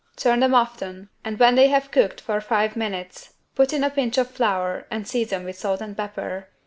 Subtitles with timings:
[0.15, 4.17] Turn them often and when they have cooked for five minutes put in a pinch
[4.17, 6.47] of flour and season with salt and pepper.